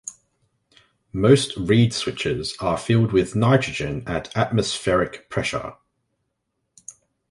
Most 1.13 1.55
reed 1.55 1.93
switches 1.93 2.57
are 2.59 2.75
filled 2.75 3.11
with 3.11 3.35
nitrogen 3.35 4.01
at 4.07 4.35
atmospheric 4.35 5.29
pressure. 5.29 5.75